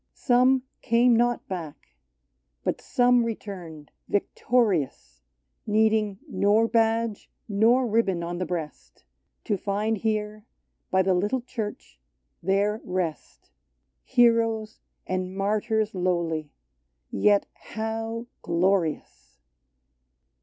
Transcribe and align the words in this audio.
Some 0.15 0.63
came 0.81 1.15
not 1.15 1.47
back; 1.47 1.89
but 2.63 2.81
some 2.81 3.23
returned, 3.23 3.91
victo 4.09 4.45
rious,— 4.65 5.19
Needing 5.67 6.17
nor 6.27 6.67
badge 6.67 7.29
nor 7.47 7.85
ribbon 7.85 8.23
on 8.23 8.39
the 8.39 8.45
breast,— 8.47 9.03
To 9.45 9.57
find 9.57 9.99
here, 9.99 10.43
by 10.89 11.03
the 11.03 11.13
little 11.13 11.41
Church, 11.41 11.99
their 12.41 12.81
rest: 12.83 13.51
Heroes 14.03 14.79
and 15.05 15.37
martyrs 15.37 15.93
lowly— 15.93 16.49
yet 17.11 17.45
how 17.53 18.25
glorious 18.41 19.37